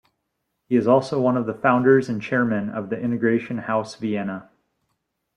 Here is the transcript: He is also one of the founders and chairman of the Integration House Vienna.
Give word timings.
He 0.67 0.75
is 0.77 0.87
also 0.87 1.21
one 1.21 1.37
of 1.37 1.45
the 1.45 1.53
founders 1.53 2.09
and 2.09 2.19
chairman 2.19 2.71
of 2.71 2.89
the 2.89 2.99
Integration 2.99 3.59
House 3.59 3.93
Vienna. 3.93 4.49